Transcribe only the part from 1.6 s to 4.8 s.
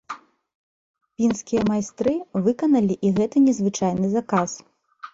майстры выканалі і гэты незвычайны заказ.